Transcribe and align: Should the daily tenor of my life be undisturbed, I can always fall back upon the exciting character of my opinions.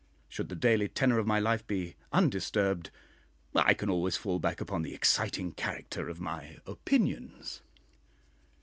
Should 0.27 0.49
the 0.49 0.55
daily 0.55 0.87
tenor 0.87 1.19
of 1.19 1.27
my 1.27 1.39
life 1.39 1.67
be 1.67 1.95
undisturbed, 2.11 2.89
I 3.53 3.75
can 3.75 3.87
always 3.87 4.17
fall 4.17 4.39
back 4.39 4.59
upon 4.59 4.81
the 4.81 4.95
exciting 4.95 5.51
character 5.51 6.09
of 6.09 6.19
my 6.19 6.57
opinions. 6.65 7.61